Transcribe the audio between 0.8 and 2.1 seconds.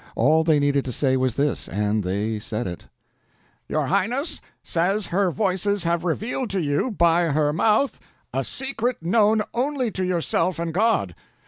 to say was this—and